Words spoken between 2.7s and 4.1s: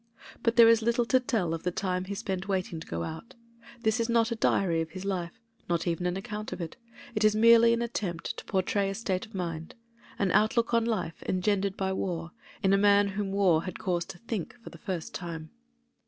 to go out. This is